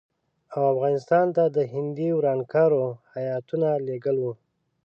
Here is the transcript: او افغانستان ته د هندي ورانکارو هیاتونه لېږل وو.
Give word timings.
او 0.53 0.61
افغانستان 0.73 1.25
ته 1.35 1.43
د 1.55 1.57
هندي 1.73 2.09
ورانکارو 2.17 2.85
هیاتونه 3.15 3.67
لېږل 3.87 4.17
وو. 4.21 4.33